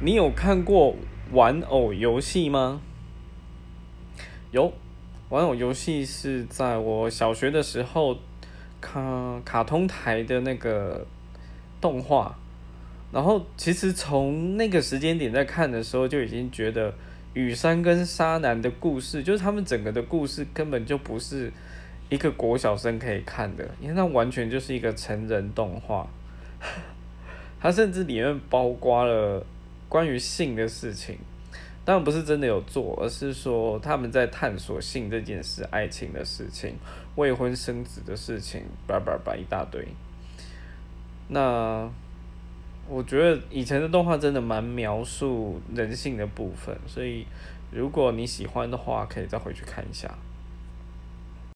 [0.00, 0.96] 你有看过
[1.32, 2.80] 玩偶游戏吗？
[4.50, 4.72] 有，
[5.28, 8.18] 玩偶游戏是在我小学的时候，
[8.80, 11.06] 卡卡通台的那个
[11.80, 12.36] 动画。
[13.12, 16.92] 然后其实从那个时间点在看的时候，就已经觉得
[17.32, 21.52] 雨山跟沙男的故事，就是他们整个的故事根本就不是
[22.10, 26.06] 一个国小生可以看的，因为那完全就是一个成人动画。
[27.62, 29.46] 它甚至里面包括了
[29.94, 31.16] 关于性的事情，
[31.84, 36.74] 当然不是真的有做，而是说他们在探索性这件事、爱情的事情、
[37.14, 39.86] 未婚生子的事情，叭叭叭一大堆。
[41.28, 41.88] 那。
[42.86, 47.24] 我觉得以前的动画真的蛮描述人性的部分，所以
[47.70, 50.14] 如果你喜欢的话，可以再回去看一下。